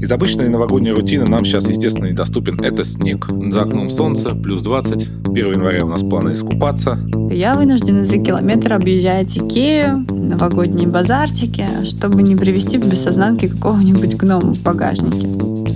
[0.00, 3.26] Из обычной новогодней рутины нам сейчас, естественно, недоступен это снег.
[3.52, 5.08] За окном солнце, плюс 20.
[5.26, 6.98] 1 января у нас планы искупаться.
[7.30, 14.54] Я вынуждена за километр объезжать Икею, новогодние базарчики, чтобы не привести в бессознанке какого-нибудь гнома
[14.54, 15.26] в багажнике.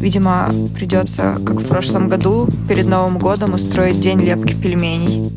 [0.00, 5.30] Видимо, придется, как в прошлом году, перед Новым годом устроить день лепки пельменей.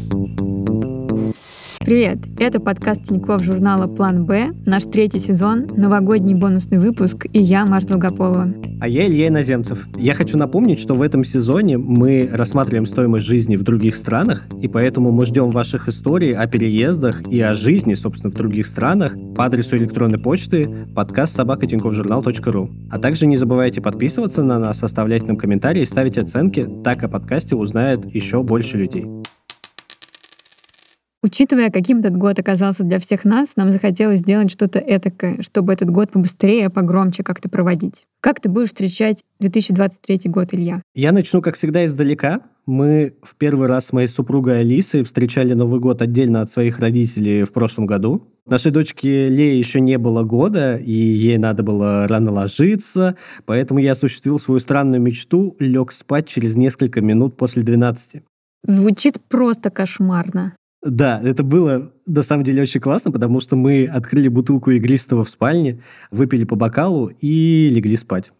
[1.86, 2.18] Привет!
[2.40, 7.90] Это подкаст Тинькофф журнала «План Б», наш третий сезон, новогодний бонусный выпуск, и я, Марта
[7.90, 8.52] Долгополова.
[8.82, 9.88] А я Илья Иноземцев.
[9.96, 14.68] Я хочу напомнить, что в этом сезоне мы рассматриваем стоимость жизни в других странах, и
[14.68, 19.46] поэтому мы ждем ваших историй о переездах и о жизни, собственно, в других странах по
[19.46, 22.72] адресу электронной почты подкаст собакатиньковжурнал.ру.
[22.90, 27.10] А также не забывайте подписываться на нас, оставлять нам комментарии и ставить оценки, так о
[27.10, 29.06] подкасте узнает еще больше людей.
[31.26, 35.90] Учитывая, каким этот год оказался для всех нас, нам захотелось сделать что-то этакое, чтобы этот
[35.90, 38.06] год побыстрее, погромче как-то проводить.
[38.22, 40.84] Как ты будешь встречать 2023 год, Илья?
[40.94, 42.42] Я начну, как всегда, издалека.
[42.68, 47.44] Мы в первый раз с моей супругой Алисой встречали Новый год отдельно от своих родителей
[47.44, 48.28] в прошлом году.
[48.46, 53.94] Нашей дочке Лее еще не было года, и ей надо было рано ложиться, поэтому я
[53.94, 58.22] осуществил свою странную мечту, лег спать через несколько минут после 12.
[58.68, 60.54] Звучит просто кошмарно.
[60.86, 65.30] Да, это было на самом деле очень классно, потому что мы открыли бутылку игристого в
[65.30, 65.82] спальне,
[66.12, 68.32] выпили по бокалу и легли спать.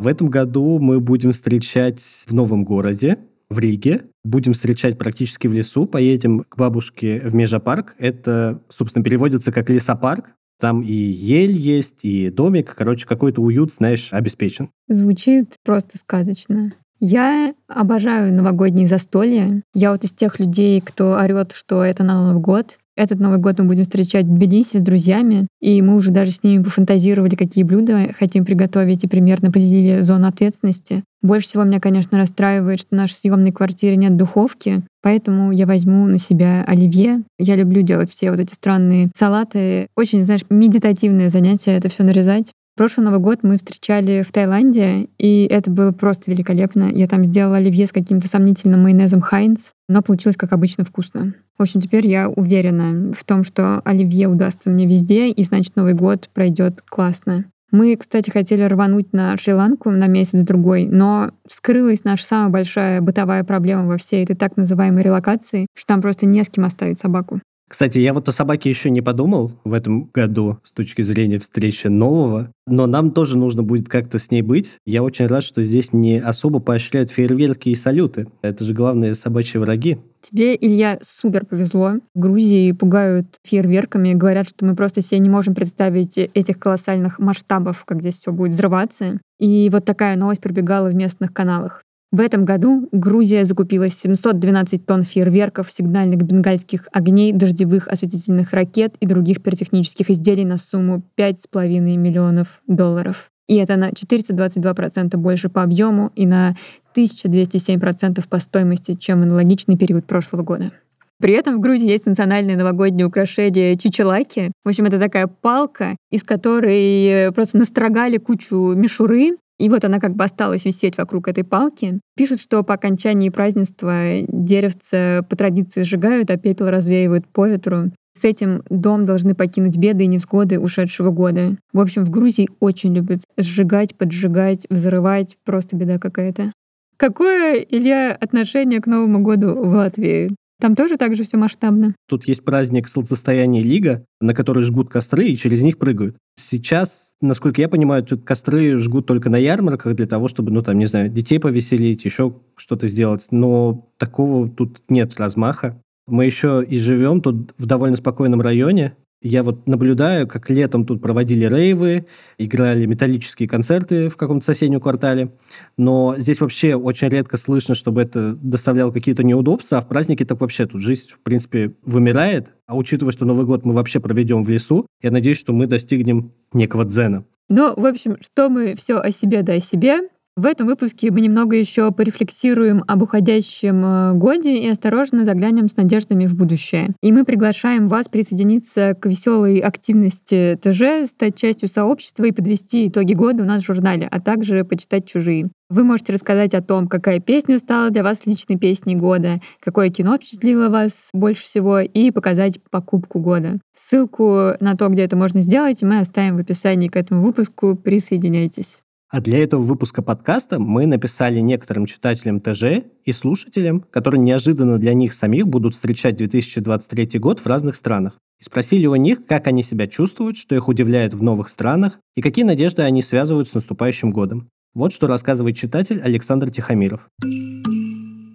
[0.00, 4.06] В этом году мы будем встречать в новом городе, в Риге.
[4.24, 5.86] Будем встречать практически в лесу.
[5.86, 7.94] Поедем к бабушке в Межапарк.
[7.98, 10.30] Это, собственно, переводится как лесопарк.
[10.58, 12.74] Там и ель есть, и домик.
[12.74, 14.70] Короче, какой-то уют, знаешь, обеспечен.
[14.88, 16.72] Звучит просто сказочно.
[17.04, 19.60] Я обожаю новогодние застолья.
[19.74, 22.78] Я вот из тех людей, кто орет, что это на Новый год.
[22.94, 26.44] Этот Новый год мы будем встречать в Тбилиси с друзьями, и мы уже даже с
[26.44, 31.02] ними пофантазировали, какие блюда хотим приготовить, и примерно поделили зону ответственности.
[31.22, 36.06] Больше всего меня, конечно, расстраивает, что в нашей съемной квартире нет духовки, поэтому я возьму
[36.06, 37.22] на себя оливье.
[37.36, 39.88] Я люблю делать все вот эти странные салаты.
[39.96, 42.52] Очень, знаешь, медитативное занятие это все нарезать.
[42.74, 46.90] Прошлый Новый год мы встречали в Таиланде, и это было просто великолепно.
[46.90, 51.34] Я там сделала оливье с каким-то сомнительным майонезом Хайнц, но получилось, как обычно, вкусно.
[51.58, 55.92] В общем, теперь я уверена в том, что оливье удастся мне везде, и значит, Новый
[55.92, 57.44] год пройдет классно.
[57.70, 63.86] Мы, кстати, хотели рвануть на Шри-Ланку на месяц-другой, но вскрылась наша самая большая бытовая проблема
[63.86, 67.40] во всей этой так называемой релокации, что там просто не с кем оставить собаку.
[67.72, 71.86] Кстати, я вот о собаке еще не подумал в этом году с точки зрения встречи
[71.86, 74.74] нового, но нам тоже нужно будет как-то с ней быть.
[74.84, 78.28] Я очень рад, что здесь не особо поощряют фейерверки и салюты.
[78.42, 79.96] Это же главные собачьи враги.
[80.20, 81.94] Тебе, Илья, супер повезло.
[82.14, 87.86] В Грузии пугают фейерверками, говорят, что мы просто себе не можем представить этих колоссальных масштабов,
[87.86, 89.18] как здесь все будет взрываться.
[89.40, 91.82] И вот такая новость пробегала в местных каналах.
[92.12, 99.06] В этом году Грузия закупила 712 тонн фейерверков, сигнальных бенгальских огней, дождевых осветительных ракет и
[99.06, 103.30] других пиротехнических изделий на сумму 5,5 миллионов долларов.
[103.48, 106.54] И это на 422% больше по объему и на
[106.94, 110.70] 1207% по стоимости, чем аналогичный период прошлого года.
[111.18, 114.52] При этом в Грузии есть национальное новогоднее украшение чичелаки.
[114.64, 120.16] В общем, это такая палка, из которой просто настрогали кучу мишуры, и вот она как
[120.16, 122.00] бы осталась висеть вокруг этой палки.
[122.16, 127.92] Пишут, что по окончании празднества деревце по традиции сжигают, а пепел развеивают по ветру.
[128.20, 131.56] С этим дом должны покинуть беды и невзгоды ушедшего года.
[131.72, 135.36] В общем, в Грузии очень любят сжигать, поджигать, взрывать.
[135.44, 136.50] Просто беда какая-то.
[136.96, 140.34] Какое, Илья, отношение к Новому году в Латвии?
[140.62, 141.96] Там тоже так же все масштабно.
[142.08, 146.16] Тут есть праздник солнцестояния Лига, на который жгут костры и через них прыгают.
[146.38, 150.78] Сейчас, насколько я понимаю, тут костры жгут только на ярмарках для того, чтобы, ну там,
[150.78, 153.26] не знаю, детей повеселить, еще что-то сделать.
[153.32, 155.82] Но такого тут нет размаха.
[156.06, 161.00] Мы еще и живем тут в довольно спокойном районе, я вот наблюдаю, как летом тут
[161.00, 162.06] проводили рейвы,
[162.38, 165.32] играли металлические концерты в каком-то соседнем квартале,
[165.76, 170.40] но здесь вообще очень редко слышно, чтобы это доставляло какие-то неудобства, а в праздники так
[170.40, 172.52] вообще тут жизнь, в принципе, вымирает.
[172.66, 176.32] А учитывая, что Новый год мы вообще проведем в лесу, я надеюсь, что мы достигнем
[176.52, 177.24] некого дзена.
[177.48, 180.08] Ну, в общем, что мы все о себе да о себе.
[180.34, 185.76] В этом выпуске мы немного еще порефлексируем об уходящем э, годе и осторожно заглянем с
[185.76, 186.94] надеждами в будущее.
[187.02, 193.12] И мы приглашаем вас присоединиться к веселой активности ТЖ, стать частью сообщества и подвести итоги
[193.12, 195.50] года у нас в журнале, а также почитать чужие.
[195.68, 200.16] Вы можете рассказать о том, какая песня стала для вас личной песней года, какое кино
[200.16, 203.58] впечатлило вас больше всего, и показать покупку года.
[203.76, 207.76] Ссылку на то, где это можно сделать, мы оставим в описании к этому выпуску.
[207.76, 208.78] Присоединяйтесь.
[209.12, 214.94] А для этого выпуска подкаста мы написали некоторым читателям ТЖ и слушателям, которые неожиданно для
[214.94, 218.18] них самих будут встречать 2023 год в разных странах.
[218.40, 222.22] И спросили у них, как они себя чувствуют, что их удивляет в новых странах и
[222.22, 224.48] какие надежды они связывают с наступающим годом.
[224.72, 227.10] Вот что рассказывает читатель Александр Тихомиров.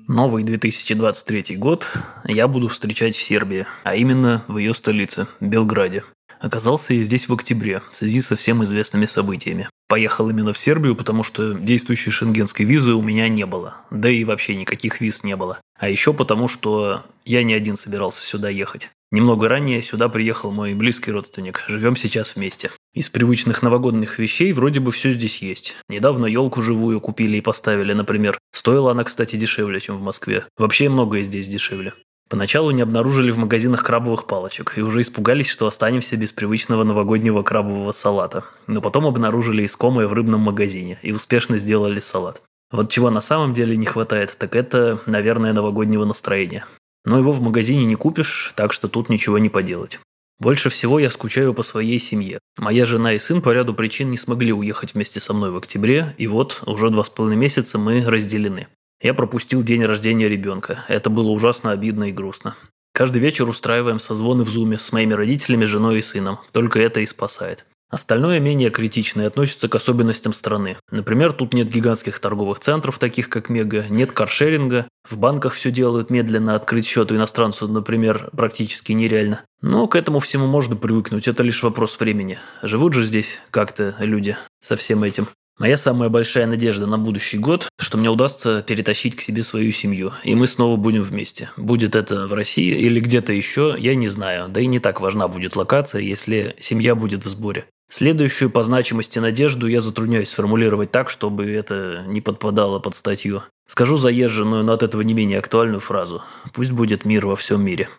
[0.08, 1.88] Новый 2023 год
[2.26, 6.04] я буду встречать в Сербии, а именно в ее столице, Белграде.
[6.40, 9.68] Оказался я здесь в октябре, в связи со всем известными событиями.
[9.88, 13.76] Поехал именно в Сербию, потому что действующей шенгенской визы у меня не было.
[13.90, 15.60] Да и вообще никаких виз не было.
[15.80, 18.90] А еще потому, что я не один собирался сюда ехать.
[19.12, 21.64] Немного ранее сюда приехал мой близкий родственник.
[21.70, 22.72] Живем сейчас вместе.
[22.94, 25.78] Из привычных новогодних вещей вроде бы все здесь есть.
[25.88, 28.38] Недавно елку живую купили и поставили, например.
[28.52, 30.44] Стоила она, кстати, дешевле, чем в Москве.
[30.58, 31.94] Вообще многое здесь дешевле.
[32.30, 37.42] Поначалу не обнаружили в магазинах крабовых палочек и уже испугались, что останемся без привычного новогоднего
[37.42, 38.44] крабового салата.
[38.68, 42.42] Но потом обнаружили искомое в рыбном магазине и успешно сделали салат.
[42.70, 46.66] Вот чего на самом деле не хватает, так это, наверное, новогоднего настроения.
[47.06, 50.00] Но его в магазине не купишь, так что тут ничего не поделать.
[50.40, 52.40] Больше всего я скучаю по своей семье.
[52.58, 56.14] Моя жена и сын по ряду причин не смогли уехать вместе со мной в октябре,
[56.18, 58.68] и вот уже два с половиной месяца мы разделены.
[59.02, 60.84] Я пропустил день рождения ребенка.
[60.88, 62.56] Это было ужасно обидно и грустно.
[62.94, 66.40] Каждый вечер устраиваем созвоны в зуме с моими родителями, женой и сыном.
[66.52, 67.66] Только это и спасает.
[67.90, 70.78] Остальное менее критично и относится к особенностям страны.
[70.92, 76.10] Например, тут нет гигантских торговых центров, таких как Мега, нет каршеринга, в банках все делают
[76.10, 79.42] медленно, открыть счет иностранцу, например, практически нереально.
[79.62, 82.40] Но к этому всему можно привыкнуть, это лишь вопрос времени.
[82.62, 85.28] Живут же здесь как-то люди со всем этим.
[85.60, 90.14] Моя самая большая надежда на будущий год, что мне удастся перетащить к себе свою семью,
[90.24, 91.50] и мы снова будем вместе.
[91.58, 95.28] Будет это в России или где-то еще, я не знаю, да и не так важна
[95.28, 97.66] будет локация, если семья будет в сборе.
[97.90, 103.42] Следующую по значимости надежду я затрудняюсь сформулировать так, чтобы это не подпадало под статью.
[103.66, 106.22] Скажу заезженную, но от этого не менее актуальную фразу.
[106.54, 107.90] Пусть будет мир во всем мире.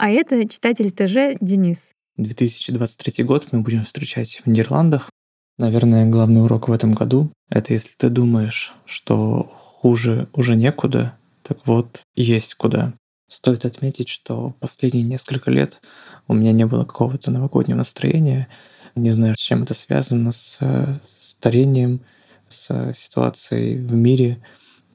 [0.00, 1.78] А это читатель ТЖ Денис.
[2.16, 5.10] 2023 год мы будем встречать в Нидерландах.
[5.56, 11.58] Наверное, главный урок в этом году— это если ты думаешь, что хуже уже некуда, так
[11.66, 12.94] вот, есть куда.
[13.28, 15.80] Стоит отметить, что последние несколько лет
[16.26, 18.48] у меня не было какого-то новогоднего настроения.
[18.94, 20.58] Не знаю, с чем это связано, с
[21.06, 22.00] старением,
[22.48, 24.42] с ситуацией в мире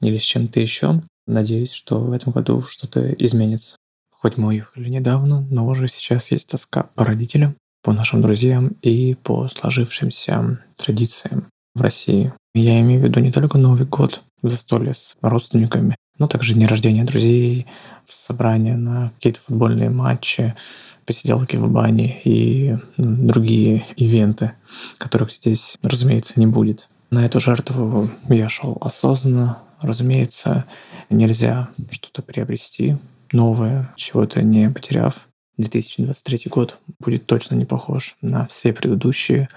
[0.00, 1.02] или с чем-то еще.
[1.26, 3.76] Надеюсь, что в этом году что-то изменится.
[4.10, 9.14] Хоть мы уехали недавно, но уже сейчас есть тоска по родителям, по нашим друзьям и
[9.14, 12.32] по сложившимся традициям в России.
[12.54, 17.04] Я имею в виду не только Новый год, застолье с родственниками, но также дни рождения
[17.04, 17.66] друзей,
[18.06, 20.54] собрания на какие-то футбольные матчи,
[21.06, 24.52] посиделки в бане и другие ивенты,
[24.98, 26.88] которых здесь, разумеется, не будет.
[27.10, 29.58] На эту жертву я шел осознанно.
[29.80, 30.66] Разумеется,
[31.08, 32.98] нельзя что-то приобрести
[33.32, 35.26] новое, чего-то не потеряв.
[35.60, 39.48] 2023 год будет точно не похож на все предыдущие,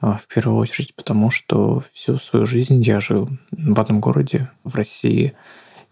[0.00, 4.74] а, в первую очередь потому, что всю свою жизнь я жил в одном городе, в
[4.74, 5.32] России.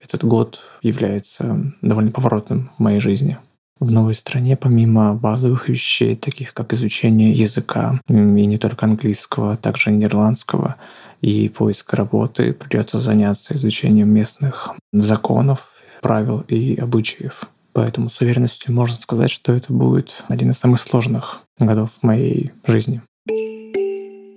[0.01, 3.39] Этот год является довольно поворотным в моей жизни.
[3.79, 9.57] В новой стране, помимо базовых вещей, таких как изучение языка, и не только английского, а
[9.57, 10.77] также нидерландского,
[11.21, 15.69] и поиск работы, придется заняться изучением местных законов,
[16.01, 17.49] правил и обычаев.
[17.73, 22.53] Поэтому с уверенностью можно сказать, что это будет один из самых сложных годов в моей
[22.67, 23.03] жизни.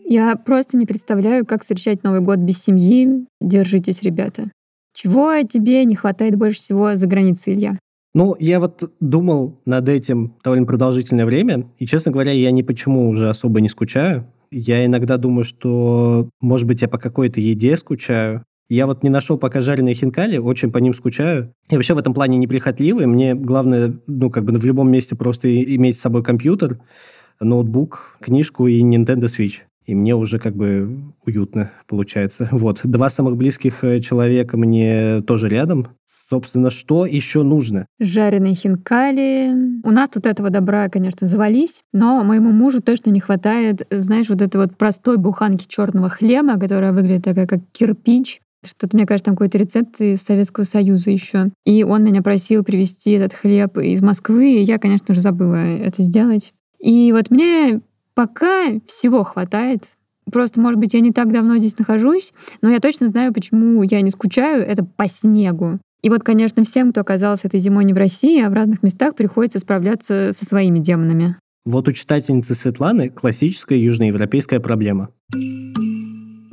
[0.08, 3.26] Я просто не представляю, как встречать Новый год без семьи.
[3.42, 4.52] Держитесь, ребята.
[4.94, 7.80] Чего тебе не хватает больше всего за границей, Илья?
[8.14, 13.10] Ну, я вот думал над этим довольно продолжительное время, и, честно говоря, я ни почему
[13.10, 14.26] уже особо не скучаю.
[14.52, 19.38] Я иногда думаю, что, может быть, я по какой-то еде скучаю, я вот не нашел
[19.38, 21.54] пока жареные хинкали, очень по ним скучаю.
[21.70, 23.06] Я вообще в этом плане неприхотливый.
[23.06, 26.80] Мне главное, ну, как бы в любом месте просто иметь с собой компьютер,
[27.40, 29.62] ноутбук, книжку и Nintendo Switch.
[29.86, 32.50] И мне уже как бы уютно получается.
[32.56, 32.82] Вот.
[32.84, 35.90] Два самых близких э, человека мне тоже рядом.
[36.28, 37.86] Собственно, что еще нужно?
[38.00, 39.54] Жареные хинкали.
[39.84, 44.42] У нас тут этого добра, конечно, завались, но моему мужу точно не хватает, знаешь, вот
[44.42, 49.36] этой вот простой буханки черного хлеба, которая выглядит такая, как кирпич, что-то, мне кажется, там
[49.36, 51.50] какой-то рецепт из Советского Союза еще.
[51.66, 56.04] И он меня просил привезти этот хлеб из Москвы, и я, конечно же, забыла это
[56.04, 56.54] сделать.
[56.80, 57.82] И вот мне
[58.14, 59.84] пока всего хватает.
[60.32, 64.02] Просто, может быть, я не так давно здесь нахожусь, но я точно знаю, почему я
[64.02, 64.66] не скучаю.
[64.66, 65.80] Это по снегу.
[66.02, 69.16] И вот, конечно, всем, кто оказался этой зимой не в России, а в разных местах,
[69.16, 71.38] приходится справляться со своими демонами.
[71.66, 75.10] Вот у читательницы Светланы классическая южноевропейская проблема.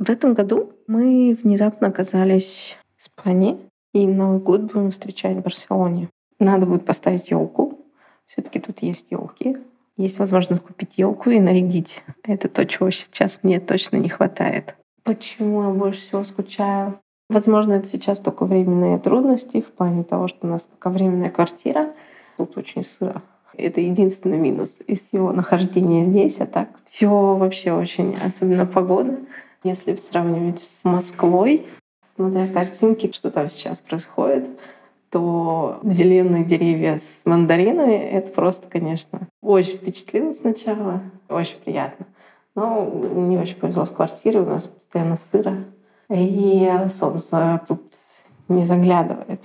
[0.05, 3.57] В этом году мы внезапно оказались в Испании,
[3.93, 6.09] и Новый год будем встречать в Барселоне.
[6.39, 7.79] Надо будет поставить елку.
[8.25, 9.55] Все-таки тут есть елки.
[9.95, 12.03] Есть возможность купить елку и нарядить.
[12.21, 14.75] Это то, чего сейчас мне точно не хватает.
[15.03, 16.99] Почему я больше всего скучаю?
[17.29, 21.93] Возможно, это сейчас только временные трудности в плане того, что у нас пока временная квартира.
[22.35, 23.21] Тут очень сыро.
[23.55, 26.41] Это единственный минус из всего нахождения здесь.
[26.41, 29.17] А так все вообще очень, особенно погода.
[29.63, 31.65] Если сравнивать с Москвой,
[32.03, 34.49] смотря картинки, что там сейчас происходит,
[35.09, 42.07] то зеленые деревья с мандаринами— это просто, конечно, очень впечатлило сначала, очень приятно.
[42.55, 45.63] Но не очень повезло с квартирой, у нас постоянно сыро,
[46.09, 47.83] и солнце тут
[48.49, 49.39] не заглядывает.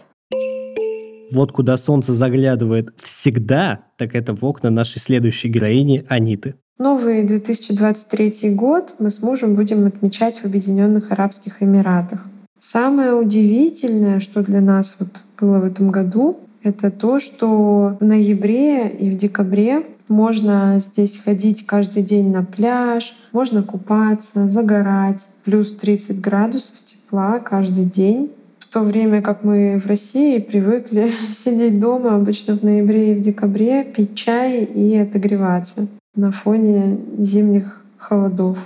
[1.32, 6.56] Вот куда солнце заглядывает всегда, так это в окна нашей следующей героини Аниты.
[6.78, 12.28] Новый 2023 год мы с мужем будем отмечать в Объединенных Арабских Эмиратах.
[12.60, 15.08] Самое удивительное, что для нас вот
[15.40, 21.66] было в этом году, это то, что в ноябре и в декабре можно здесь ходить
[21.66, 25.26] каждый день на пляж, можно купаться, загорать.
[25.42, 28.30] Плюс 30 градусов тепла каждый день.
[28.60, 33.20] В то время как мы в России привыкли сидеть дома обычно в ноябре и в
[33.20, 38.58] декабре, пить чай и отогреваться на фоне зимних холодов.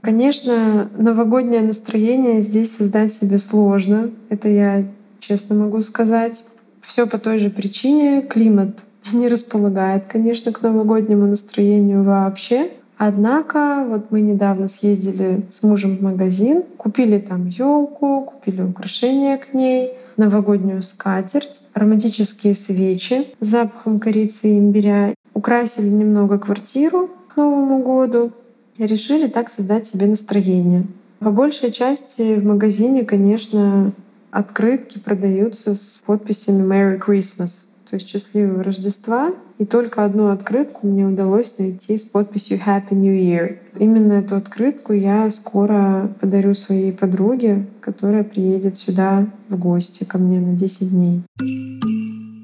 [0.00, 4.10] Конечно, новогоднее настроение здесь создать себе сложно.
[4.28, 4.84] Это я
[5.18, 6.44] честно могу сказать.
[6.80, 8.22] Все по той же причине.
[8.22, 12.70] Климат не располагает, конечно, к новогоднему настроению вообще.
[12.98, 19.52] Однако вот мы недавно съездили с мужем в магазин, купили там елку, купили украшения к
[19.52, 27.82] ней, новогоднюю скатерть, романтические свечи с запахом корицы и имбиря, украсили немного квартиру к Новому
[27.82, 28.32] году,
[28.78, 30.84] и решили так создать себе настроение.
[31.18, 33.92] По большей части в магазине, конечно,
[34.30, 39.32] открытки продаются с подписями Merry Christmas, то есть счастливого Рождества.
[39.58, 43.56] И только одну открытку мне удалось найти с подписью Happy New Year.
[43.78, 50.40] Именно эту открытку я скоро подарю своей подруге, которая приедет сюда в гости ко мне
[50.40, 51.22] на 10 дней.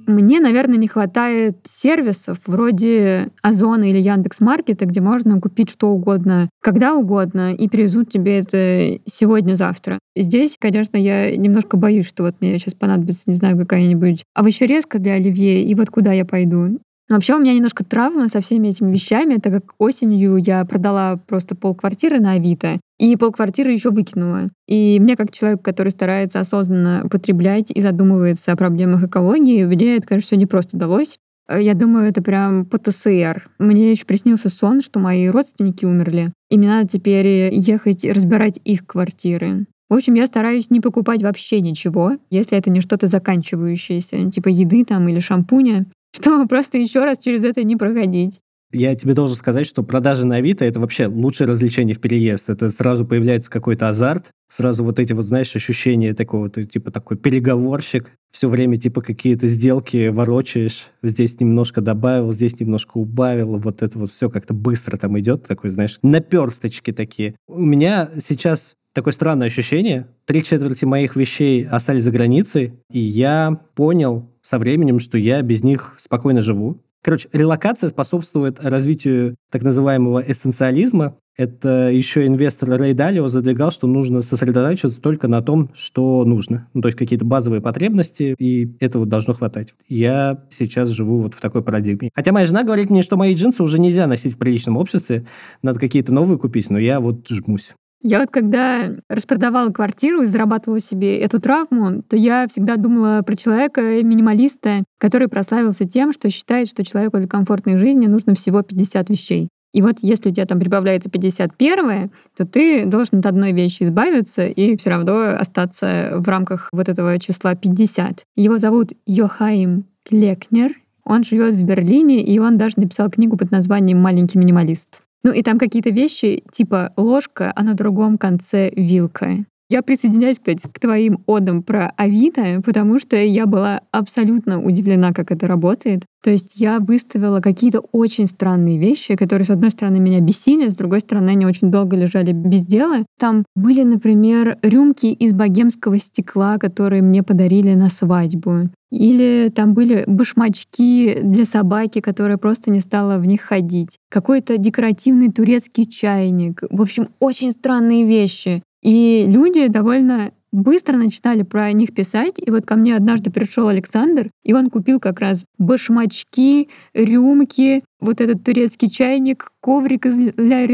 [0.07, 6.49] Мне, наверное, не хватает сервисов вроде Озона или Яндекс Маркета, где можно купить что угодно,
[6.61, 9.99] когда угодно, и привезут тебе это сегодня-завтра.
[10.17, 15.15] Здесь, конечно, я немножко боюсь, что вот мне сейчас понадобится, не знаю, какая-нибудь овощерезка для
[15.15, 16.79] оливье, и вот куда я пойду.
[17.13, 21.55] Вообще у меня немножко травма со всеми этими вещами, так как осенью я продала просто
[21.55, 24.49] полквартиры на Авито, и полквартиры еще выкинула.
[24.67, 30.07] И мне, как человек, который старается осознанно потреблять и задумывается о проблемах экологии, мне это,
[30.07, 31.19] конечно, все не просто удалось.
[31.55, 33.51] Я думаю, это прям ПТСР.
[33.59, 38.87] Мне еще приснился сон, что мои родственники умерли, и мне надо теперь ехать разбирать их
[38.87, 39.67] квартиры.
[39.91, 44.87] В общем, я стараюсь не покупать вообще ничего, если это не что-то заканчивающееся, типа еды
[44.87, 48.41] там или шампуня чтобы просто еще раз через это не проходить.
[48.75, 52.49] Я тебе должен сказать, что продажи на Авито– это вообще лучшее развлечение в переезд.
[52.49, 57.19] Это сразу появляется какой-то азарт, сразу вот эти вот, знаешь, ощущения такого, ты типа такой
[57.19, 63.99] переговорщик, все время типа какие-то сделки ворочаешь, здесь немножко добавил, здесь немножко убавил, вот это
[63.99, 67.37] вот все как-то быстро там идет, такой, знаешь, наперсточки такие.
[67.47, 70.09] У меня сейчас такое странное ощущение.
[70.27, 75.63] Три четверти моих вещей остались за границей, и я понял со временем, что я без
[75.63, 76.81] них спокойно живу.
[77.03, 81.17] Короче, релокация способствует развитию так называемого эссенциализма.
[81.37, 86.69] Это еще инвестор Рэй Далио задвигал, что нужно сосредотачиваться только на том, что нужно.
[86.75, 89.75] Ну, то есть какие-то базовые потребности, и этого должно хватать.
[89.89, 92.11] Я сейчас живу вот в такой парадигме.
[92.15, 95.27] Хотя моя жена говорит мне, что мои джинсы уже нельзя носить в приличном обществе,
[95.63, 97.73] надо какие-то новые купить, но я вот жмусь.
[98.03, 103.37] Я вот когда распродавала квартиру и зарабатывала себе эту травму, то я всегда думала про
[103.37, 109.49] человека-минималиста, который прославился тем, что считает, что человеку для комфортной жизни нужно всего 50 вещей.
[109.73, 114.47] И вот если у тебя там прибавляется 51, то ты должен от одной вещи избавиться
[114.47, 118.25] и все равно остаться в рамках вот этого числа 50.
[118.37, 120.73] Его зовут Йохаим Клекнер.
[121.05, 125.03] Он живет в Берлине, и он даже написал книгу под названием «Маленький минималист».
[125.25, 129.47] Ну и там какие-то вещи типа ложка, а на другом конце вилка.
[129.73, 135.33] Я присоединяюсь, кстати, к твоим одам про Авито, потому что я была абсолютно удивлена, как
[135.33, 136.03] это работает.
[136.23, 140.77] То есть я выставила какие-то очень странные вещи, которые, с одной стороны, меня бесили, с
[140.77, 143.07] другой стороны, они очень долго лежали без дела.
[143.19, 148.69] Там были, например, рюмки из богемского стекла, которые мне подарили на свадьбу.
[148.91, 153.97] Или там были башмачки для собаки, которая просто не стала в них ходить.
[154.11, 156.61] Какой-то декоративный турецкий чайник.
[156.69, 158.63] В общем, очень странные вещи.
[158.83, 162.35] И люди довольно быстро начинали про них писать.
[162.37, 168.21] И вот ко мне однажды пришел Александр, и он купил как раз башмачки, рюмки, вот
[168.21, 170.67] этот турецкий чайник, коврик из ля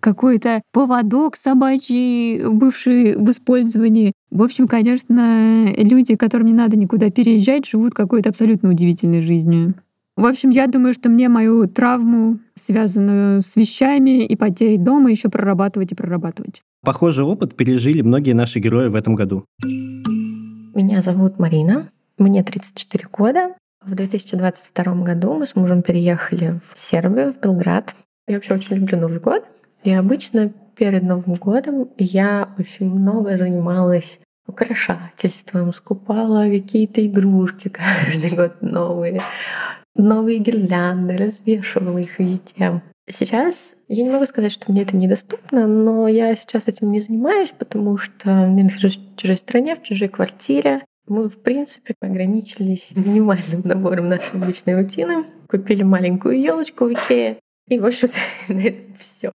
[0.00, 4.12] какой-то поводок собачий, бывший в использовании.
[4.30, 9.74] В общем, конечно, люди, которым не надо никуда переезжать, живут какой-то абсолютно удивительной жизнью.
[10.16, 15.30] В общем, я думаю, что мне мою травму, связанную с вещами и потерей дома, еще
[15.30, 16.62] прорабатывать и прорабатывать.
[16.84, 19.44] Похожий опыт пережили многие наши герои в этом году.
[20.74, 23.54] Меня зовут Марина, мне 34 года.
[23.84, 27.94] В 2022 году мы с мужем переехали в Сербию, в Белград.
[28.26, 29.44] Я вообще очень люблю Новый год.
[29.84, 38.60] И обычно перед Новым годом я очень много занималась украшательством, скупала какие-то игрушки каждый год
[38.60, 39.20] новые,
[39.94, 42.82] новые гирлянды, развешивала их везде.
[43.08, 47.52] Сейчас я не могу сказать, что мне это недоступно, но я сейчас этим не занимаюсь,
[47.56, 50.84] потому что я нахожусь в чужой стране, в чужой квартире.
[51.08, 55.24] Мы, в принципе, ограничились минимальным набором нашей обычной рутины.
[55.48, 57.38] Купили маленькую елочку в Икее.
[57.68, 58.14] И, в общем-то,
[58.52, 59.32] на этом все.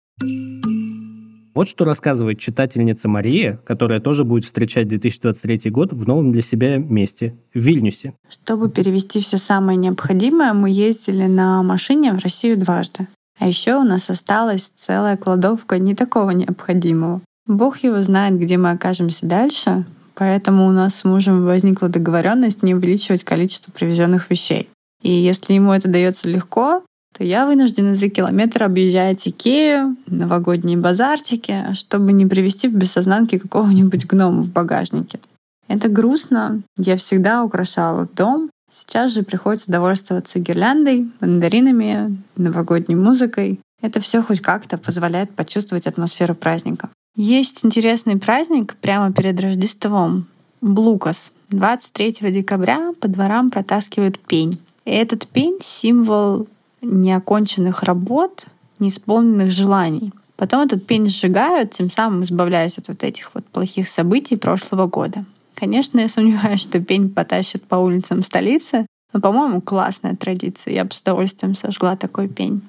[1.55, 6.77] Вот что рассказывает читательница Мария, которая тоже будет встречать 2023 год в новом для себя
[6.77, 8.13] месте— в Вильнюсе.
[8.29, 13.07] Чтобы перевести все самое необходимое, мы ездили на машине в Россию дважды.
[13.39, 17.21] А еще у нас осталась целая кладовка не такого необходимого.
[17.45, 22.73] Бог его знает, где мы окажемся дальше, поэтому у нас с мужем возникла договоренность не
[22.73, 24.69] увеличивать количество привезенных вещей.
[25.03, 26.83] И если ему это дается легко,
[27.15, 34.05] то я вынуждена за километр объезжать Икею, новогодние базарчики, чтобы не привезти в бессознанке какого-нибудь
[34.05, 35.19] гнома в багажнике.
[35.67, 36.61] Это грустно.
[36.77, 43.61] Я всегда украшала дом, Сейчас же приходится довольствоваться гирляндой, мандаринами, новогодней музыкой.
[43.81, 46.89] Это все хоть как-то позволяет почувствовать атмосферу праздника.
[47.15, 50.27] Есть интересный праздник прямо перед Рождеством.
[50.59, 51.31] Блукас.
[51.51, 54.59] 23 декабря по дворам протаскивают пень.
[54.83, 56.45] И этот пень— символ
[56.81, 58.45] неоконченных работ,
[58.79, 60.11] неисполненных желаний.
[60.35, 65.23] Потом этот пень сжигают, тем самым избавляясь от вот этих вот плохих событий прошлого года.
[65.55, 70.73] Конечно, я сомневаюсь, что пень потащит по улицам столицы, но, по-моему, классная традиция.
[70.73, 72.61] Я бы с удовольствием сожгла такой пень.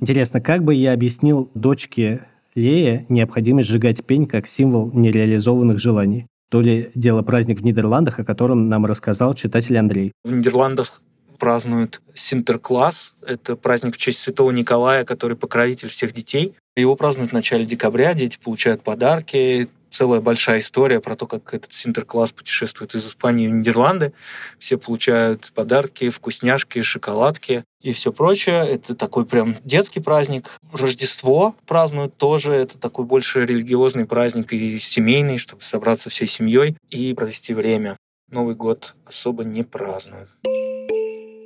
[0.00, 6.26] Интересно, как бы я объяснил дочке Лея необходимость сжигать пень как символ нереализованных желаний?
[6.50, 10.12] То ли дело праздник в Нидерландах, о котором нам рассказал читатель Андрей.
[10.24, 11.00] В Нидерландах
[11.38, 13.14] празднуют Синтеркласс.
[13.26, 16.54] Это праздник в честь Святого Николая, который покровитель всех детей.
[16.76, 21.72] Его празднуют в начале декабря, дети получают подарки, целая большая история про то, как этот
[21.72, 24.12] Синтеркласс путешествует из Испании в Нидерланды.
[24.58, 28.66] Все получают подарки, вкусняшки, шоколадки и все прочее.
[28.66, 30.50] Это такой прям детский праздник.
[30.72, 32.52] Рождество празднуют тоже.
[32.52, 37.96] Это такой больше религиозный праздник и семейный, чтобы собраться всей семьей и провести время.
[38.30, 40.30] Новый год особо не празднуют.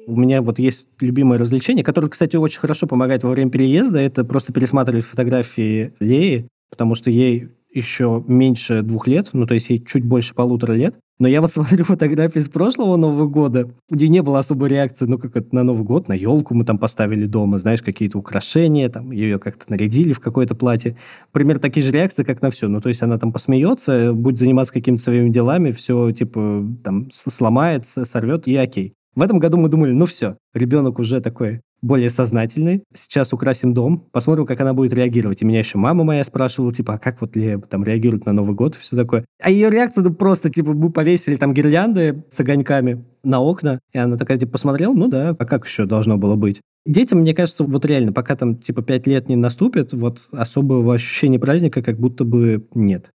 [0.08, 3.98] У меня вот есть любимое развлечение, которое, кстати, очень хорошо помогает во время переезда.
[3.98, 9.70] Это просто пересматривать фотографии Леи, потому что ей еще меньше двух лет, ну, то есть
[9.70, 10.96] ей чуть больше полутора лет.
[11.18, 15.18] Но я вот смотрю фотографии с прошлого Нового года, где не было особой реакции, ну,
[15.18, 19.12] как это на Новый год, на елку мы там поставили дома, знаешь, какие-то украшения, там,
[19.12, 20.96] ее как-то нарядили в какое-то платье.
[21.32, 22.68] Примерно такие же реакции, как на все.
[22.68, 28.04] Ну, то есть она там посмеется, будет заниматься какими-то своими делами, все, типа, там, сломается,
[28.04, 28.94] сорвет, и окей.
[29.16, 32.82] В этом году мы думали, ну все, ребенок уже такой более сознательный.
[32.94, 35.40] Сейчас украсим дом, посмотрим, как она будет реагировать.
[35.40, 38.54] И меня еще мама моя спрашивала, типа, а как вот Лея там реагирует на Новый
[38.54, 39.24] год и все такое.
[39.42, 43.98] А ее реакция, ну, просто, типа, мы повесили там гирлянды с огоньками на окна, и
[43.98, 46.60] она такая, типа, посмотрела, ну да, а как еще должно было быть?
[46.84, 51.38] Детям, мне кажется, вот реально, пока там, типа, пять лет не наступит, вот особого ощущения
[51.38, 53.10] праздника как будто бы нет.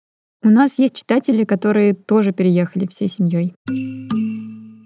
[0.44, 3.54] У нас есть читатели, которые тоже переехали всей семьей.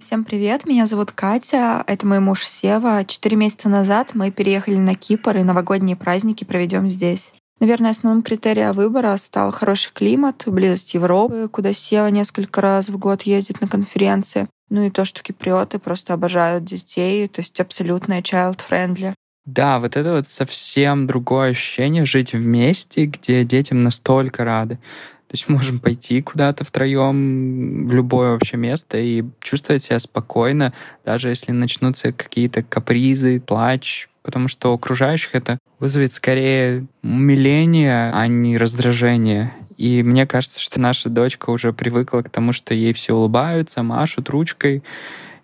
[0.06, 3.06] Всем привет, меня зовут Катя, это мой муж Сева.
[3.06, 7.32] Четыре месяца назад мы переехали на Кипр и новогодние праздники проведем здесь.
[7.62, 13.22] Наверное, основным критерием выбора стал хороший климат, близость Европы, куда Сева несколько раз в год
[13.22, 14.50] ездит на конференции.
[14.70, 19.14] Ну и то, что киприоты просто обожают детей, то есть абсолютно child-friendly.
[19.46, 24.80] Да, вот это вот совсем другое ощущение жить вместе, где детям настолько рады.
[25.34, 31.30] То есть можем пойти куда-то втроем в любое вообще место и чувствовать себя спокойно, даже
[31.30, 38.60] если начнутся какие-то капризы, плач, потому что у окружающих это вызовет скорее умиление, а не
[38.60, 39.56] раздражение.
[39.76, 44.30] И мне кажется, что наша дочка уже привыкла к тому, что ей все улыбаются, машут
[44.30, 44.84] ручкой.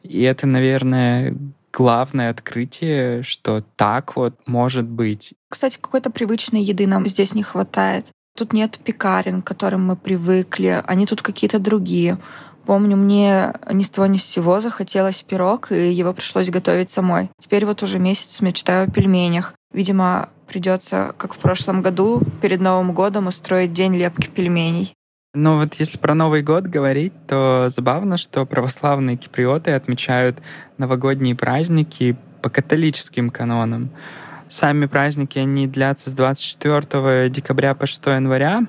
[0.04, 1.36] И это, наверное,
[1.74, 5.34] главное открытие, что так вот может быть.
[5.50, 8.06] Кстати, какой-то привычной еды нам здесь не хватает.
[8.40, 12.20] Тут нет пекарен, к которым мы привыкли, они тут какие-то другие.
[12.66, 17.30] Помню, мне ни с того ни с сего захотелось пирог, и его пришлось готовить самой.
[17.38, 19.54] Теперь вот уже месяц мечтаю о пельменях.
[19.74, 24.94] Видимо, придется, как в прошлом году, перед Новым годом устроить день лепки пельменей.
[25.34, 30.38] Но вот если про Новый год говорить, то забавно, что православные киприоты отмечают
[30.78, 33.90] новогодние праздники по католическим канонам.
[34.50, 38.64] Сами праздники, они длятся с 24 декабря по 6 января,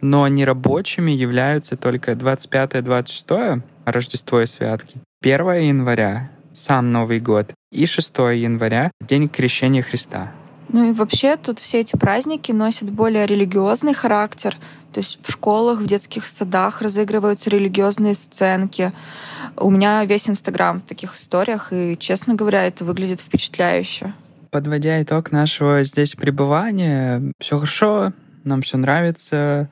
[0.00, 8.18] но нерабочими являются только 25-26 Рождество и святки, 1 января сам Новый год и 6
[8.18, 10.32] января День Крещения Христа.
[10.68, 14.56] Ну и вообще тут все эти праздники носят более религиозный характер.
[14.92, 18.92] То есть в школах, в детских садах разыгрываются религиозные сценки.
[19.56, 24.14] У меня весь Инстаграм в таких историях, и, честно говоря, это выглядит впечатляюще.
[24.52, 28.12] Подводя итог нашего здесь пребывания, все хорошо,
[28.44, 29.70] нам все нравится,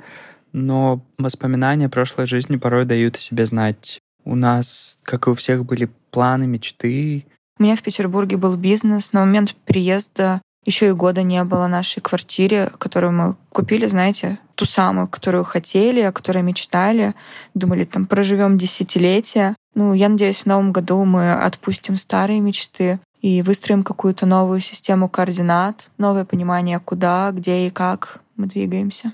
[0.54, 4.00] но воспоминания прошлой жизни порой дают о себе знать.
[4.24, 7.26] У нас, как и у всех, были планы, мечты.
[7.58, 9.12] У меня в Петербурге был бизнес.
[9.12, 14.64] На момент переезда еще и года не было нашей квартире, которую мы купили, знаете, ту
[14.64, 17.14] самую, которую хотели, о которой мечтали.
[17.52, 19.56] Думали, там проживем десятилетия.
[19.74, 25.08] Ну, я надеюсь, в новом году мы отпустим старые мечты и выстроим какую-то новую систему
[25.08, 29.12] координат, новое понимание, куда, где и как мы двигаемся.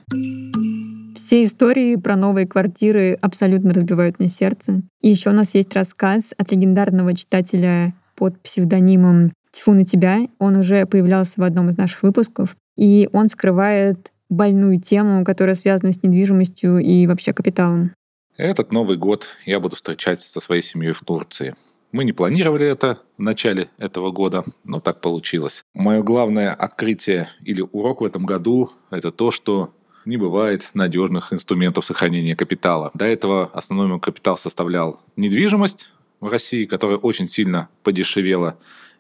[1.17, 4.83] Все истории про новые квартиры абсолютно разбивают мне сердце.
[5.01, 10.29] И еще у нас есть рассказ от легендарного читателя под псевдонимом «Тьфу на тебя».
[10.39, 12.57] Он уже появлялся в одном из наших выпусков.
[12.77, 17.93] И он скрывает больную тему, которая связана с недвижимостью и вообще капиталом.
[18.37, 21.55] Этот Новый год я буду встречать со своей семьей в Турции.
[21.93, 25.65] Мы не планировали это в начале этого года, но так получилось.
[25.75, 29.73] Мое главное открытие или урок в этом году– это то, что
[30.05, 32.91] не бывает надежных инструментов сохранения капитала.
[32.95, 38.57] До этого основной мой капитал составлял недвижимость в России, которая очень сильно подешевела,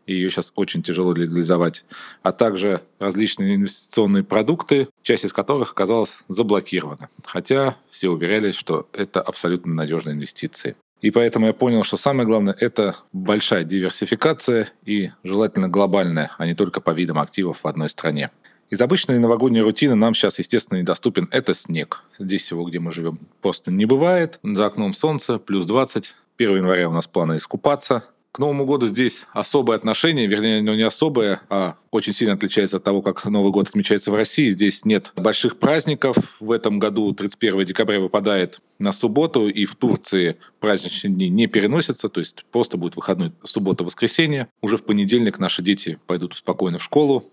[0.07, 1.85] и ее сейчас очень тяжело легализовать,
[2.22, 7.09] а также различные инвестиционные продукты, часть из которых оказалась заблокирована.
[7.25, 10.77] Хотя все уверяли, что это абсолютно надежные инвестиции.
[11.01, 16.55] И поэтому я понял, что самое главное– это большая диверсификация и желательно глобальная, а не
[16.55, 18.31] только по видам активов в одной стране.
[18.71, 22.03] Из обычной новогодней рутины нам сейчас, естественно, недоступен это снег.
[22.19, 24.41] Здесь всего, где мы живем, просто не бывает.
[24.43, 26.15] За окном солнце, плюс 20.
[26.39, 28.05] 1 января у нас планы искупаться.
[28.37, 32.85] К Новому году здесь особое отношение, вернее, оно не особое, а очень сильно отличается от
[32.85, 34.51] того, как Новый год отмечается в России.
[34.51, 36.37] Здесь нет больших праздников.
[36.38, 42.11] В этом году 31 декабря выпадает на субботу, и в Турции праздничные дни не переносятся,
[42.11, 44.49] то есть просто будет выходной суббота-воскресенье.
[44.61, 47.25] Уже в понедельник наши дети пойдут спокойно в школу,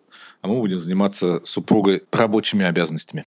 [0.41, 3.25] а мы будем заниматься супругой рабочими обязанностями.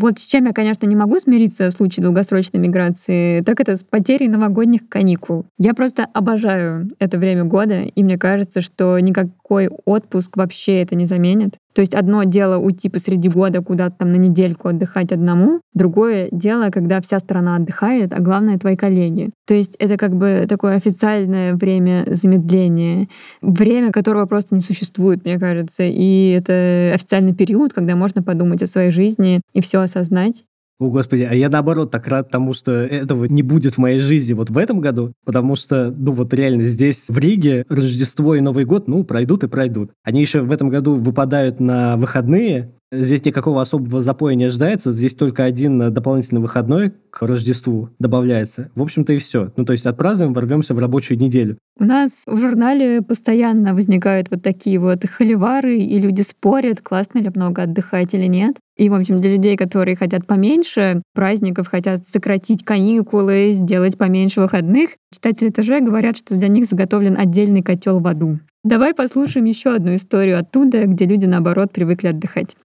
[0.00, 3.82] Вот с чем я, конечно, не могу смириться в случае долгосрочной миграции, так это с
[3.82, 5.44] потерей новогодних каникул.
[5.58, 11.06] Я просто обожаю это время года, и мне кажется, что никакой отпуск вообще это не
[11.06, 11.54] заменит.
[11.78, 16.70] То есть одно дело уйти посреди года куда-то там на недельку отдыхать одному, другое дело,
[16.70, 19.30] когда вся страна отдыхает, а главное твои коллеги.
[19.46, 23.06] То есть это как бы такое официальное время замедления,
[23.42, 25.84] время которого просто не существует, мне кажется.
[25.84, 30.42] И это официальный период, когда можно подумать о своей жизни и все осознать.
[30.80, 34.32] О, Господи, а я наоборот так рад тому, что этого не будет в моей жизни
[34.32, 38.64] вот в этом году, потому что, ну вот реально здесь в Риге Рождество и Новый
[38.64, 39.90] год, ну, пройдут и пройдут.
[40.04, 44.92] Они еще в этом году выпадают на выходные, Здесь никакого особого запоя не ожидается.
[44.92, 48.70] Здесь только один дополнительный выходной к Рождеству добавляется.
[48.74, 49.52] В общем-то и все.
[49.56, 51.58] Ну, то есть отпразднуем, ворвемся в рабочую неделю.
[51.78, 57.30] У нас в журнале постоянно возникают вот такие вот холивары, и люди спорят, классно ли
[57.34, 58.56] много отдыхать или нет.
[58.78, 64.90] И, в общем, для людей, которые хотят поменьше праздников, хотят сократить каникулы, сделать поменьше выходных,
[65.12, 68.38] читатели ТЖ говорят, что для них заготовлен отдельный котел в аду.
[68.64, 72.56] Давай послушаем еще одну историю оттуда, где люди, наоборот, привыкли отдыхать.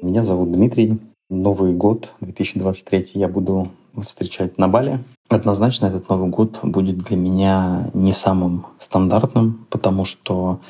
[0.00, 1.00] Меня зовут Дмитрий.
[1.28, 3.68] Новый год 2023 я буду
[4.00, 5.00] встречать на Бали.
[5.28, 10.60] Однозначно этот Новый год будет для меня не самым стандартным, потому что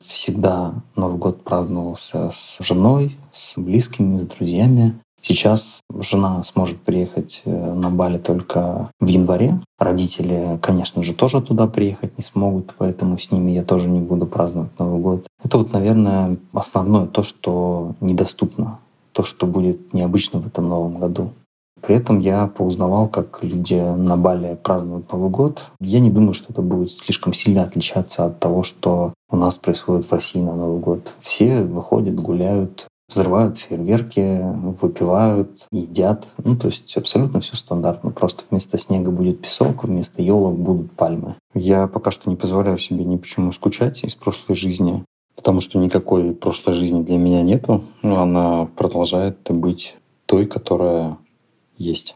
[0.00, 5.00] всегда Новый год праздновался с женой, с близкими, с друзьями.
[5.26, 9.58] Сейчас жена сможет приехать э, на Бали только в январе.
[9.78, 14.26] Родители, конечно же, тоже туда приехать не смогут, поэтому с ними я тоже не буду
[14.26, 15.26] праздновать Новый год.
[15.42, 18.80] Это вот, наверное, основное то, что недоступно,
[19.12, 21.30] то, что будет необычно в этом Новом году.
[21.80, 25.64] При этом я поузнавал, как люди на Бали празднуют Новый год.
[25.80, 30.04] Я не думаю, что это будет слишком сильно отличаться от того, что у нас происходит
[30.04, 31.12] в России на Новый год.
[31.20, 34.40] Все выходят, гуляют, взрывают фейерверки,
[34.80, 36.28] выпивают, едят.
[36.42, 38.10] Ну, то есть абсолютно все стандартно.
[38.10, 41.36] Просто вместо снега будет песок, вместо елок будут пальмы.
[41.54, 45.04] Я пока что не позволяю себе ни почему скучать из прошлой жизни,
[45.36, 47.84] потому что никакой прошлой жизни для меня нету.
[48.02, 51.18] Но она продолжает быть той, которая
[51.76, 52.14] есть.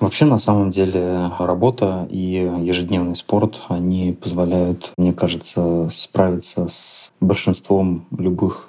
[0.00, 8.06] Вообще, на самом деле, работа и ежедневный спорт, они позволяют, мне кажется, справиться с большинством
[8.12, 8.68] любых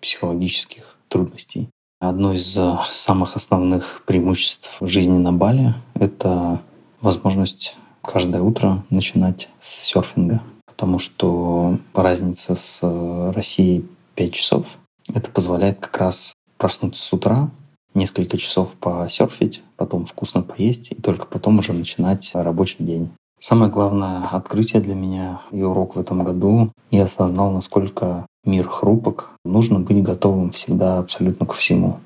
[0.00, 1.70] психологических трудностей.
[2.00, 6.60] Одно из э, самых основных преимуществ жизни на Бали— это
[7.00, 14.66] возможность каждое утро начинать с серфинга, потому что разница с э, Россией 5 часов.
[15.12, 17.50] Это позволяет как раз проснуться с утра,
[17.94, 23.10] несколько часов посерфить, потом вкусно поесть и только потом уже начинать рабочий день.
[23.40, 26.72] Самое главное открытие для меня и урок в этом году.
[26.90, 29.30] Я осознал, насколько мир хрупок.
[29.44, 32.00] Нужно быть готовым всегда абсолютно ко всему.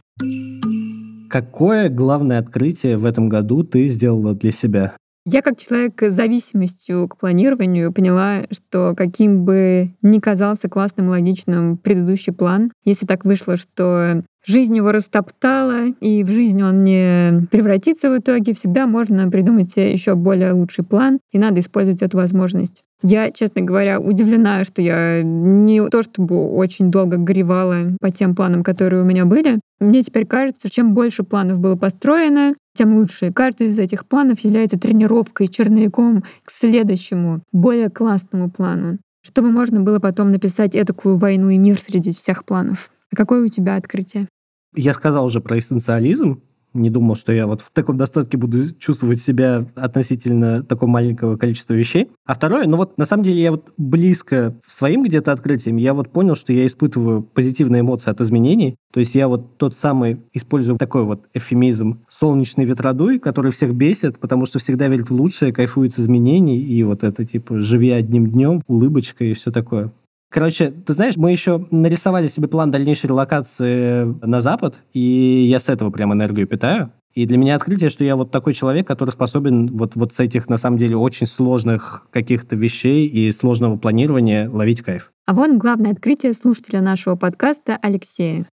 [1.30, 4.96] Какое главное открытие в этом году ты сделала для себя?
[5.24, 11.76] Я как человек с зависимостью к планированию поняла, что каким бы ни казался классным, логичным
[11.76, 18.10] предыдущий план, если так вышло, что жизнь его растоптала, и в жизнь он не превратится
[18.10, 22.82] в итоге, всегда можно придумать еще более лучший план, и надо использовать эту возможность.
[23.04, 28.62] Я, честно говоря, удивлена, что я не то чтобы очень долго горевала по тем планам,
[28.62, 29.60] которые у меня были.
[29.80, 33.32] Мне теперь кажется, чем больше планов было построено, тем лучше.
[33.32, 39.98] Каждый из этих планов является тренировкой, черновиком к следующему, более классному плану, чтобы можно было
[39.98, 42.90] потом написать этакую войну и мир среди всех планов.
[43.12, 44.28] А какое у тебя открытие?
[44.74, 46.42] Я сказал уже про эссенциализм,
[46.74, 51.74] не думал, что я вот в таком достатке буду чувствовать себя относительно такого маленького количества
[51.74, 52.10] вещей.
[52.26, 56.10] А второе, ну вот на самом деле я вот близко своим где-то открытием, я вот
[56.10, 58.76] понял, что я испытываю позитивные эмоции от изменений.
[58.92, 64.18] То есть я вот тот самый использую такой вот эфемизм солнечный ветродуй, который всех бесит,
[64.18, 68.28] потому что всегда верит в лучшее, кайфует с изменений, и вот это типа живи одним
[68.28, 69.92] днем, улыбочка и все такое.
[70.32, 75.68] Короче, ты знаешь, мы еще нарисовали себе план дальнейшей релокации на Запад, и я с
[75.68, 76.90] этого прям энергию питаю.
[77.12, 80.48] И для меня открытие, что я вот такой человек, который способен вот, вот с этих,
[80.48, 85.12] на самом деле, очень сложных каких-то вещей и сложного планирования ловить кайф.
[85.26, 88.46] А вон главное открытие слушателя нашего подкаста Алексея.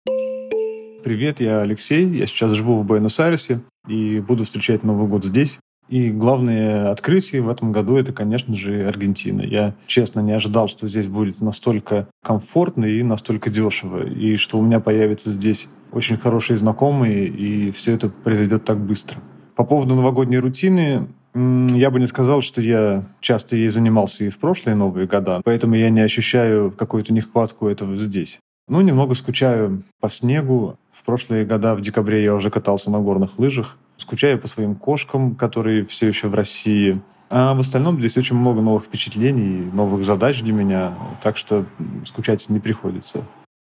[1.04, 2.08] Привет, я Алексей.
[2.08, 5.58] Я сейчас живу в Буэнос-Айресе и буду встречать Новый год здесь.
[5.88, 9.42] И главное открытие в этом году это, конечно же, Аргентина.
[9.42, 14.62] Я, честно, не ожидал, что здесь будет настолько комфортно и настолько дешево, и что у
[14.62, 19.20] меня появятся здесь очень хорошие знакомые, и все это произойдет так быстро.
[19.54, 24.38] По поводу новогодней рутины, я бы не сказал, что я часто ей занимался и в
[24.38, 28.38] прошлые Новые года, поэтому я не ощущаю какую-то нехватку этого здесь.
[28.68, 30.76] Ну, немного скучаю по снегу.
[30.92, 33.76] В прошлые года, в декабре, я уже катался на горных лыжах.
[33.96, 37.00] Скучаю по своим кошкам, которые все еще в России.
[37.28, 41.64] А в остальном здесь очень много новых впечатлений, новых задач для меня, так что
[42.04, 43.24] скучать не приходится.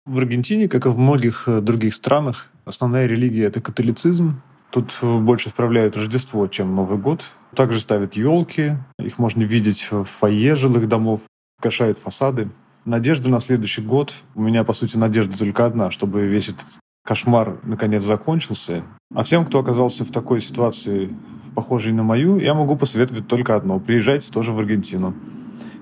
[0.07, 4.41] В Аргентине, как и в многих э, других странах, основная религия— это католицизм.
[4.71, 7.23] Тут э, больше справляют Рождество, чем Новый год.
[7.55, 11.21] Также ставят елки, их можно видеть в фойе жилых домов,
[11.61, 12.49] кашают фасады.
[12.85, 14.15] Надежда на следующий год.
[14.35, 16.67] У меня, по сути, надежда только одна, чтобы весь этот
[17.05, 18.85] кошмар наконец закончился.
[19.15, 21.15] А всем, кто оказался в такой ситуации,
[21.55, 23.79] похожей на мою, я могу посоветовать только одно.
[23.79, 25.15] Приезжайте тоже в Аргентину.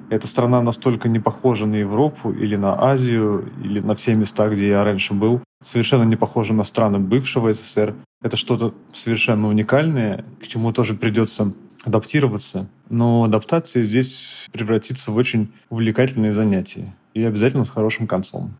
[0.09, 4.69] Эта страна настолько не похожа на Европу или на Азию, или на все места, где
[4.69, 5.41] я раньше был.
[5.63, 7.95] Совершенно не похожа на страны бывшего СССР.
[8.21, 11.53] Это что-то совершенно уникальное, к чему тоже придется
[11.85, 12.69] адаптироваться.
[12.89, 16.93] Но адаптация здесь превратится в очень увлекательное занятие.
[17.15, 18.55] И обязательно с хорошим концом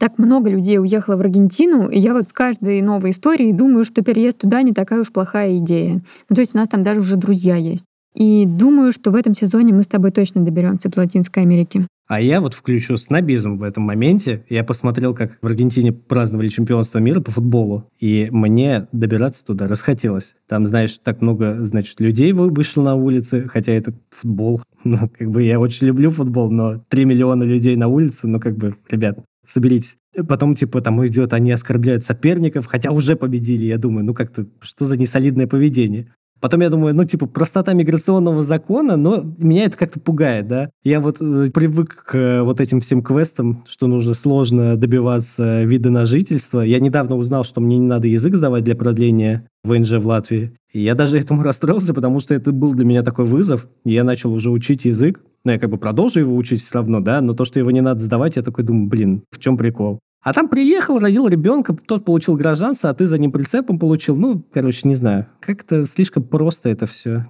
[0.00, 4.02] так много людей уехало в Аргентину, и я вот с каждой новой историей думаю, что
[4.02, 6.02] переезд туда не такая уж плохая идея.
[6.30, 7.84] Ну, то есть у нас там даже уже друзья есть.
[8.14, 11.86] И думаю, что в этом сезоне мы с тобой точно доберемся до Латинской Америки.
[12.08, 14.44] А я вот включу снобизм в этом моменте.
[14.48, 20.34] Я посмотрел, как в Аргентине праздновали чемпионство мира по футболу, и мне добираться туда расхотелось.
[20.48, 24.62] Там, знаешь, так много, значит, людей вышло на улице, хотя это футбол.
[24.82, 28.56] Ну, как бы я очень люблю футбол, но 3 миллиона людей на улице, ну, как
[28.56, 29.96] бы, ребят, соберитесь.
[30.28, 33.66] Потом, типа, там идет, они оскорбляют соперников, хотя уже победили.
[33.66, 36.12] Я думаю, ну как-то, что за несолидное поведение?
[36.40, 40.70] Потом я думаю, ну, типа, простота миграционного закона, но меня это как-то пугает, да.
[40.82, 45.90] Я вот э, привык к э, вот этим всем квестам, что нужно сложно добиваться вида
[45.90, 46.62] на жительство.
[46.62, 50.52] Я недавно узнал, что мне не надо язык сдавать для продления ВНЖ в Латвии.
[50.72, 53.68] И я даже этому расстроился, потому что это был для меня такой вызов.
[53.84, 55.20] Я начал уже учить язык.
[55.44, 57.80] Ну, я как бы продолжу его учить все равно, да, но то, что его не
[57.80, 60.00] надо сдавать, я такой думаю, блин, в чем прикол?
[60.22, 64.16] А там приехал, родил ребенка, тот получил гражданство, а ты за ним прицепом получил.
[64.16, 65.26] Ну, короче, не знаю.
[65.40, 67.26] Как-то слишком просто это все.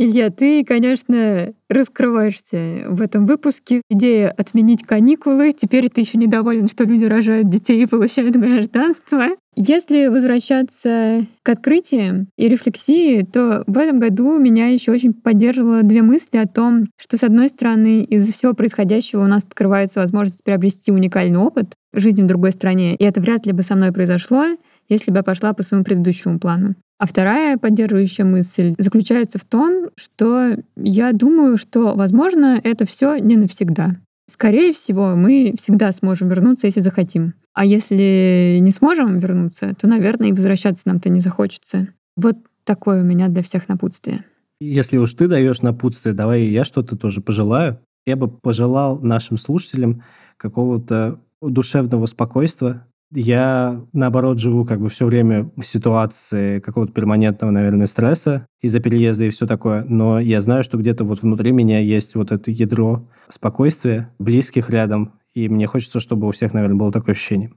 [0.00, 3.82] Илья, ты, конечно, раскрываешься в этом выпуске.
[3.90, 5.52] Идея отменить каникулы.
[5.52, 9.26] Теперь ты еще недоволен, что люди рожают детей и получают гражданство.
[9.56, 16.02] Если возвращаться к открытиям и рефлексии, то в этом году меня еще очень поддерживало две
[16.02, 20.92] мысли о том, что, с одной стороны, из-за всего происходящего у нас открывается возможность приобрести
[20.92, 24.44] уникальный опыт жизни в другой стране, и это вряд ли бы со мной произошло,
[24.88, 26.76] если бы я пошла по своему предыдущему плану.
[26.98, 33.36] А вторая поддерживающая мысль заключается в том, что я думаю, что, возможно, это все не
[33.36, 33.96] навсегда.
[34.28, 37.34] Скорее всего, мы всегда сможем вернуться, если захотим.
[37.54, 41.88] А если не сможем вернуться, то, наверное, и возвращаться нам-то не захочется.
[42.16, 44.24] Вот такое у меня для всех напутствие.
[44.60, 47.78] Если уж ты даешь напутствие, давай я что-то тоже пожелаю.
[48.06, 50.02] Я бы пожелал нашим слушателям
[50.36, 57.86] какого-то душевного спокойствия, я, наоборот, живу как бы все время в ситуации какого-то перманентного, наверное,
[57.86, 62.14] стресса из-за переезда и все такое, но я знаю, что где-то вот внутри меня есть
[62.14, 67.14] вот это ядро спокойствия, близких рядом, и мне хочется, чтобы у всех, наверное, было такое
[67.14, 67.52] ощущение.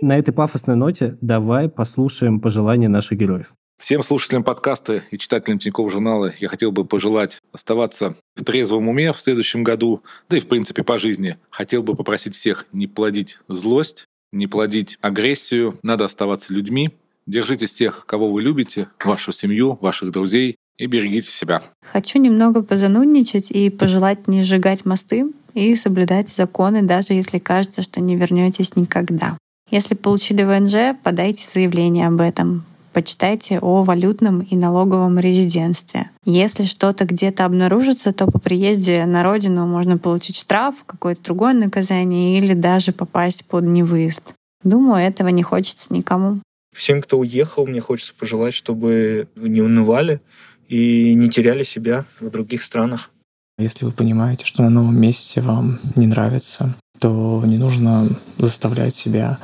[0.00, 3.52] На этой пафосной ноте давай послушаем пожелания наших героев.
[3.78, 9.12] Всем слушателям подкаста и читателям Тинькофф журнала я хотел бы пожелать оставаться в трезвом уме
[9.12, 11.36] в следующем году, да и в принципе по жизни.
[11.48, 16.90] Хотел бы попросить всех не плодить злость, не плодить агрессию, надо оставаться людьми.
[17.26, 21.62] Держитесь тех, кого вы любите, вашу семью, ваших друзей, и берегите себя.
[21.92, 28.00] Хочу немного позанудничать и пожелать не сжигать мосты и соблюдать законы, даже если кажется, что
[28.00, 29.38] не вернетесь никогда.
[29.70, 32.64] Если получили ВНЖ, подайте заявление об этом
[32.98, 36.10] почитайте о валютном и налоговом резидентстве.
[36.24, 42.38] Если что-то где-то обнаружится, то по приезде на родину можно получить штраф, какое-то другое наказание
[42.38, 44.34] или даже попасть под невыезд.
[44.64, 46.40] Думаю, этого не хочется никому.
[46.76, 50.20] Всем, кто уехал, мне хочется пожелать, чтобы вы не унывали
[50.68, 53.12] и не теряли себя в других странах.
[53.58, 58.08] Если вы понимаете, что на новом месте вам не нравится, то не нужно
[58.38, 59.38] заставлять себя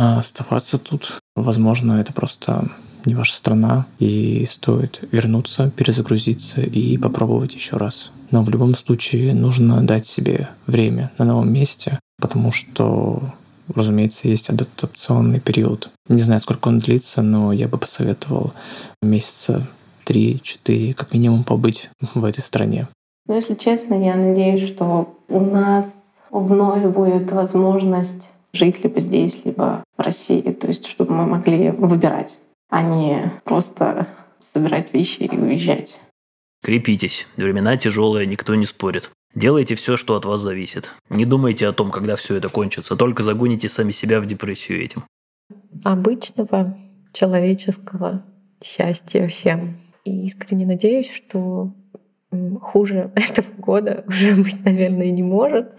[0.00, 1.18] а оставаться тут.
[1.36, 2.70] Возможно, это просто
[3.04, 8.10] не ваша страна, и стоит вернуться, перезагрузиться и попробовать еще раз.
[8.30, 13.22] Но в любом случае нужно дать себе время на новом месте, потому что,
[13.74, 15.90] разумеется, есть адаптационный период.
[16.08, 18.54] Не знаю, сколько он длится, но я бы посоветовал
[19.02, 19.66] месяца
[20.04, 22.88] три-четыре как минимум побыть в этой стране.
[23.26, 29.84] Ну, если честно, я надеюсь, что у нас вновь будет возможность жить либо здесь, либо
[29.96, 30.40] в России.
[30.40, 34.08] То есть, чтобы мы могли выбирать, а не просто
[34.38, 36.00] собирать вещи и уезжать.
[36.62, 37.26] Крепитесь.
[37.36, 39.10] Времена тяжелые, никто не спорит.
[39.34, 40.92] Делайте все, что от вас зависит.
[41.08, 42.96] Не думайте о том, когда все это кончится.
[42.96, 45.04] Только загоните сами себя в депрессию этим.
[45.84, 46.76] Обычного
[47.12, 48.24] человеческого
[48.62, 49.76] счастья всем.
[50.04, 51.72] И искренне надеюсь, что
[52.60, 55.72] хуже этого года уже быть, наверное, не может.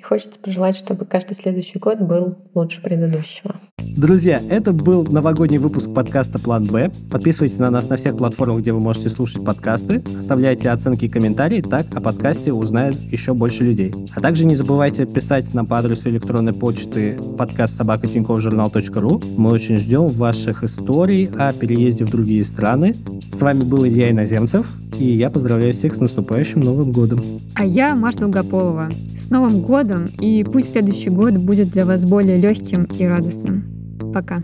[0.00, 3.56] И хочется пожелать, чтобы каждый следующий год был лучше предыдущего.
[3.98, 6.90] Друзья, это был новогодний выпуск подкаста «План Б».
[7.10, 10.02] Подписывайтесь на нас на всех платформах, где вы можете слушать подкасты.
[10.18, 13.94] Оставляйте оценки и комментарии, так о подкасте узнает еще больше людей.
[14.16, 19.20] А также не забывайте писать нам по адресу электронной почты подкаст собакатиньковжурнал.ру.
[19.36, 22.94] Мы очень ждем ваших историй о переезде в другие страны.
[23.30, 24.66] С вами был Илья Иноземцев,
[24.98, 27.20] и я поздравляю всех с наступающим Новым годом.
[27.54, 28.88] А я Маша Долгополова.
[29.18, 33.64] С Новым годом, и пусть следующий год будет для вас более легким и радостным.
[34.12, 34.42] Пока.